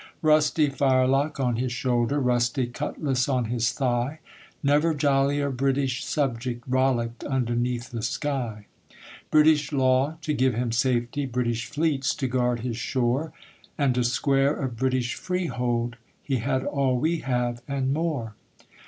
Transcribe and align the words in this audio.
Rusty 0.23 0.67
firelock 0.71 1.39
on 1.39 1.57
his 1.57 1.71
shoulder; 1.71 2.19
Rusty 2.19 2.65
cutlass 2.65 3.29
on 3.29 3.45
his 3.51 3.71
thigh; 3.71 4.17
Never 4.63 4.95
jollier 4.95 5.51
British 5.51 6.03
subject 6.03 6.63
Rollicked 6.67 7.23
underneath 7.25 7.91
the 7.91 8.01
sky. 8.01 8.65
British 9.29 9.71
law 9.71 10.17
to 10.23 10.33
give 10.33 10.55
him 10.55 10.71
safety, 10.71 11.27
British 11.27 11.67
fleets 11.67 12.15
to 12.15 12.27
guard 12.27 12.61
his 12.61 12.77
shore, 12.77 13.31
And 13.77 13.95
a 13.95 14.03
square 14.03 14.55
of 14.55 14.75
British 14.75 15.13
freehold 15.13 15.97
He 16.23 16.37
had 16.37 16.63
all 16.63 16.97
we 16.97 17.19
have, 17.19 17.61
and 17.67 17.93
more. 17.93 18.33